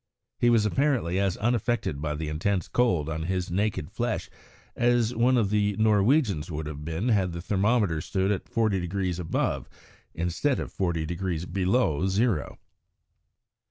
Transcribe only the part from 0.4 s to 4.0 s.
was apparently as unaffected by the intense cold on his naked